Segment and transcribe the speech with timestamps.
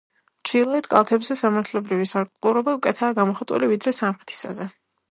[0.49, 4.73] ჩრდილოეთ კალთებზე სიმაღლებრივი სარტყლურობა უკეთაა გამოხატული, ვიდრე სამხრეთისაზე.